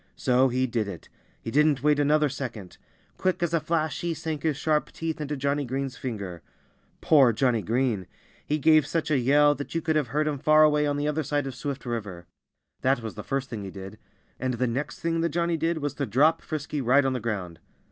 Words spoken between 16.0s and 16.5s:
drop